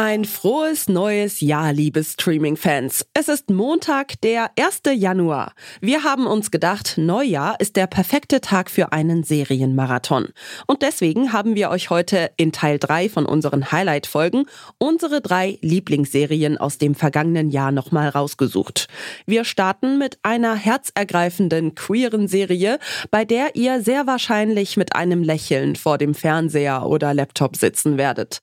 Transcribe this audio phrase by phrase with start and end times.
[0.00, 3.04] Ein frohes neues Jahr, liebe Streaming-Fans.
[3.14, 4.82] Es ist Montag, der 1.
[4.94, 5.54] Januar.
[5.80, 10.28] Wir haben uns gedacht, Neujahr ist der perfekte Tag für einen Serienmarathon.
[10.68, 14.44] Und deswegen haben wir euch heute in Teil 3 von unseren Highlight-Folgen
[14.78, 18.86] unsere drei Lieblingsserien aus dem vergangenen Jahr nochmal rausgesucht.
[19.26, 22.78] Wir starten mit einer herzergreifenden queeren Serie,
[23.10, 28.42] bei der ihr sehr wahrscheinlich mit einem Lächeln vor dem Fernseher oder Laptop sitzen werdet.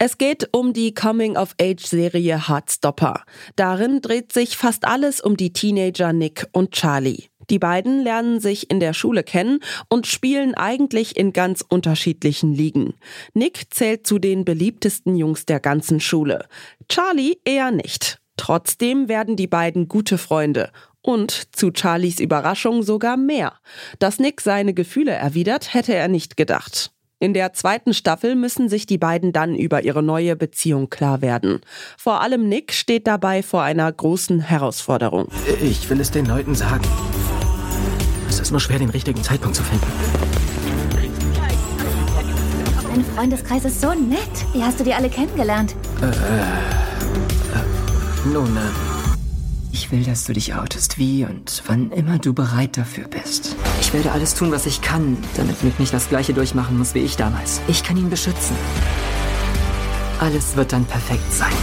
[0.00, 3.24] Es geht um die Coming-of-Age-Serie Heartstopper.
[3.56, 7.24] Darin dreht sich fast alles um die Teenager Nick und Charlie.
[7.50, 12.94] Die beiden lernen sich in der Schule kennen und spielen eigentlich in ganz unterschiedlichen Ligen.
[13.34, 16.46] Nick zählt zu den beliebtesten Jungs der ganzen Schule.
[16.88, 18.20] Charlie eher nicht.
[18.36, 20.70] Trotzdem werden die beiden gute Freunde.
[21.02, 23.54] Und zu Charlies Überraschung sogar mehr.
[23.98, 26.92] Dass Nick seine Gefühle erwidert, hätte er nicht gedacht.
[27.20, 31.60] In der zweiten Staffel müssen sich die beiden dann über ihre neue Beziehung klar werden.
[31.96, 35.26] Vor allem Nick steht dabei vor einer großen Herausforderung.
[35.60, 36.84] Ich will es den Leuten sagen.
[38.28, 39.86] Es ist nur schwer, den richtigen Zeitpunkt zu finden.
[42.88, 44.20] Dein Freundeskreis ist so nett.
[44.52, 45.74] Wie hast du die alle kennengelernt?
[46.00, 46.12] Äh, äh,
[48.32, 48.60] nun, äh,
[49.72, 53.56] ich will, dass du dich outest, wie und wann immer du bereit dafür bist.
[53.88, 56.98] Ich werde alles tun, was ich kann, damit Nick nicht das gleiche durchmachen muss wie
[56.98, 57.62] ich damals.
[57.68, 58.54] Ich kann ihn beschützen.
[60.20, 61.54] Alles wird dann perfekt sein.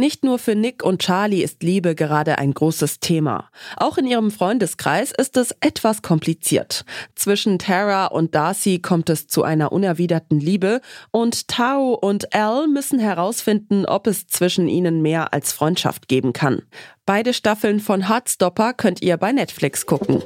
[0.00, 3.50] Nicht nur für Nick und Charlie ist Liebe gerade ein großes Thema.
[3.76, 6.84] Auch in ihrem Freundeskreis ist es etwas kompliziert.
[7.14, 13.00] Zwischen Tara und Darcy kommt es zu einer unerwiderten Liebe und Tao und Al müssen
[13.00, 16.62] herausfinden, ob es zwischen ihnen mehr als Freundschaft geben kann.
[17.08, 20.22] Beide Staffeln von Heartstopper könnt ihr bei Netflix gucken.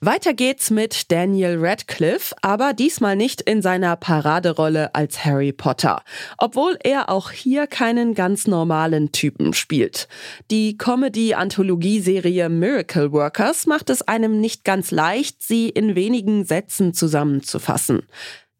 [0.00, 6.02] Weiter geht's mit Daniel Radcliffe, aber diesmal nicht in seiner Paraderolle als Harry Potter,
[6.38, 10.08] obwohl er auch hier keinen ganz normalen Typen spielt.
[10.50, 18.04] Die Comedy-Anthologie-Serie Miracle Workers macht es einem nicht ganz leicht, sie in wenigen Sätzen zusammenzufassen.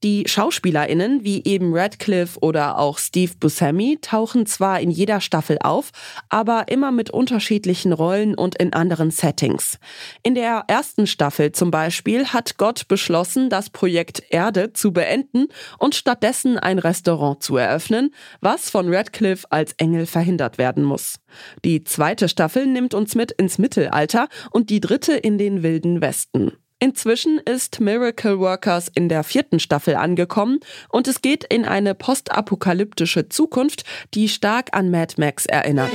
[0.03, 5.93] Die SchauspielerInnen, wie eben Radcliffe oder auch Steve Buscemi, tauchen zwar in jeder Staffel auf,
[6.29, 9.79] aber immer mit unterschiedlichen Rollen und in anderen Settings.
[10.25, 15.47] In der ersten Staffel zum Beispiel hat Gott beschlossen, das Projekt Erde zu beenden
[15.79, 21.21] und stattdessen ein Restaurant zu eröffnen, was von Radcliffe als Engel verhindert werden muss.
[21.65, 26.53] Die zweite Staffel nimmt uns mit ins Mittelalter und die dritte in den wilden Westen.
[26.83, 33.29] Inzwischen ist Miracle Workers in der vierten Staffel angekommen und es geht in eine postapokalyptische
[33.29, 33.85] Zukunft,
[34.15, 35.93] die stark an Mad Max erinnert.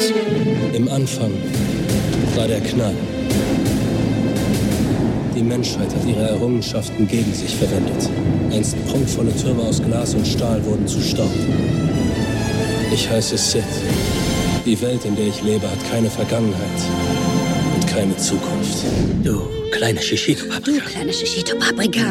[0.71, 1.33] Im Anfang
[2.37, 2.95] war der Knall.
[5.35, 8.09] Die Menschheit hat ihre Errungenschaften gegen sich verwendet.
[8.53, 11.35] Einst prunkvolle Türme aus Glas und Stahl wurden zu Staub.
[12.93, 13.63] Ich heiße Sid.
[14.65, 16.79] Die Welt, in der ich lebe, hat keine Vergangenheit
[17.75, 18.85] und keine Zukunft.
[19.21, 20.79] Du kleine Shishito-Paprika.
[20.79, 22.05] Du kleine Shishito-Paprika.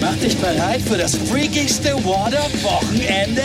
[0.00, 3.42] Mach dich bereit für das freakigste Water-Wochenende.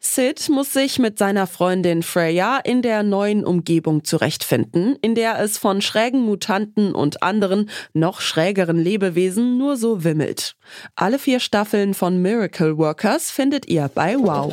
[0.00, 5.56] Sid muss sich mit seiner Freundin Freya in der neuen Umgebung zurechtfinden, in der es
[5.56, 10.56] von schrägen Mutanten und anderen noch schrägeren Lebewesen nur so wimmelt.
[10.96, 14.52] Alle vier Staffeln von Miracle Workers findet ihr bei Wow.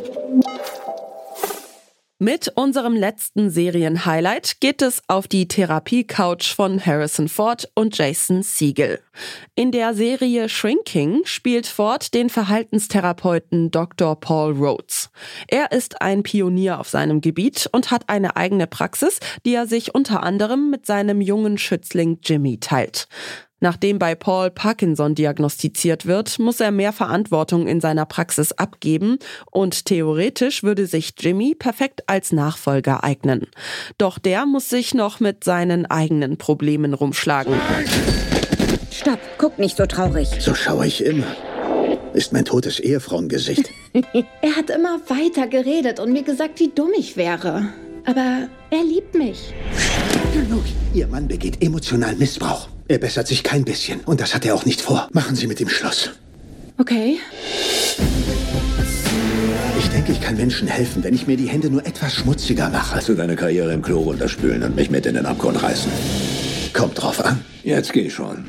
[2.20, 9.02] Mit unserem letzten Serienhighlight geht es auf die Therapie-Couch von Harrison Ford und Jason Siegel.
[9.54, 14.20] In der Serie Shrinking spielt Ford den Verhaltenstherapeuten Dr.
[14.20, 15.12] Paul Rhodes.
[15.48, 19.94] Er ist ein Pionier auf seinem Gebiet und hat eine eigene Praxis, die er sich
[19.94, 23.08] unter anderem mit seinem jungen Schützling Jimmy teilt.
[23.60, 29.18] Nachdem bei Paul Parkinson diagnostiziert wird, muss er mehr Verantwortung in seiner Praxis abgeben
[29.52, 33.48] und theoretisch würde sich Jimmy perfekt als Nachfolger eignen.
[33.98, 37.54] Doch der muss sich noch mit seinen eigenen Problemen rumschlagen.
[38.92, 40.30] Stopp, guck nicht so traurig.
[40.40, 41.26] So schaue ich immer.
[42.14, 43.70] Ist mein totes Ehefrauengesicht.
[44.42, 47.70] er hat immer weiter geredet und mir gesagt, wie dumm ich wäre.
[48.06, 49.54] Aber er liebt mich.
[50.38, 50.66] Genug.
[50.94, 52.70] Ihr Mann begeht emotionalen Missbrauch.
[52.88, 54.02] Er bessert sich kein bisschen.
[54.02, 55.08] Und das hat er auch nicht vor.
[55.12, 56.12] Machen Sie mit ihm Schluss.
[56.78, 57.18] Okay.
[59.80, 62.98] Ich denke, ich kann Menschen helfen, wenn ich mir die Hände nur etwas schmutziger mache.
[62.98, 65.92] Hast du deine Karriere im Klo runterspülen und mich mit in den Abgrund reißen?
[66.72, 67.44] Kommt drauf an.
[67.64, 68.46] Jetzt geh schon.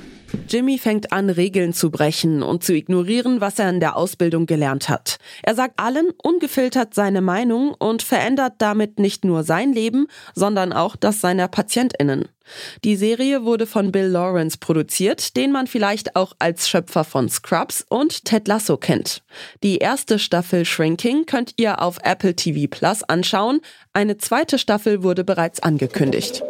[0.49, 4.89] Jimmy fängt an, Regeln zu brechen und zu ignorieren, was er in der Ausbildung gelernt
[4.89, 5.19] hat.
[5.43, 10.97] Er sagt allen ungefiltert seine Meinung und verändert damit nicht nur sein Leben, sondern auch
[10.97, 12.29] das seiner PatientInnen.
[12.83, 17.85] Die Serie wurde von Bill Lawrence produziert, den man vielleicht auch als Schöpfer von Scrubs
[17.87, 19.23] und Ted Lasso kennt.
[19.63, 23.61] Die erste Staffel Shrinking könnt ihr auf Apple TV Plus anschauen.
[23.93, 26.43] Eine zweite Staffel wurde bereits angekündigt.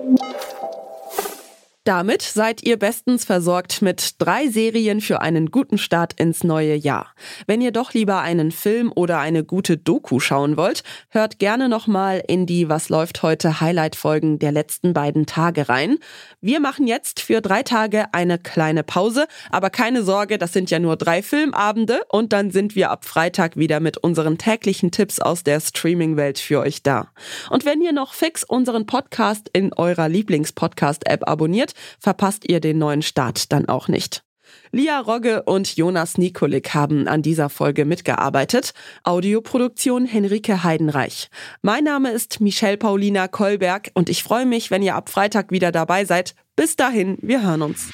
[1.89, 7.15] Damit seid ihr bestens versorgt mit drei Serien für einen guten Start ins neue Jahr.
[7.47, 12.23] Wenn ihr doch lieber einen Film oder eine gute Doku schauen wollt, hört gerne nochmal
[12.29, 15.97] in die Was läuft heute Highlight-Folgen der letzten beiden Tage rein.
[16.43, 20.79] Wir machen jetzt für drei Tage eine kleine Pause, aber keine Sorge, das sind ja
[20.81, 25.43] nur drei Filmabende und dann sind wir ab Freitag wieder mit unseren täglichen Tipps aus
[25.43, 27.13] der Streaming-Welt für euch da.
[27.49, 33.03] Und wenn ihr noch fix unseren Podcast in eurer Lieblings-Podcast-App abonniert, verpasst ihr den neuen
[33.03, 34.23] Start dann auch nicht.
[34.71, 38.73] Lia Rogge und Jonas Nikolik haben an dieser Folge mitgearbeitet.
[39.03, 41.31] Audioproduktion Henrike Heidenreich.
[41.63, 45.73] Mein Name ist Michelle Paulina Kolberg und ich freue mich, wenn ihr ab Freitag wieder
[45.73, 46.35] dabei seid.
[46.57, 47.91] Bis dahin, wir hören uns.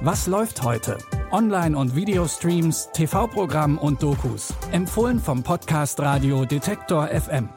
[0.00, 0.98] Was läuft heute?
[1.32, 4.52] Online- und Videostreams, TV-Programm und Dokus.
[4.70, 7.48] Empfohlen vom Podcast Radio Detektor FM.